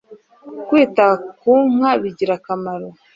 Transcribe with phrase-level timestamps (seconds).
[0.67, 1.05] kwita
[1.39, 2.87] ku nka bigira akamaro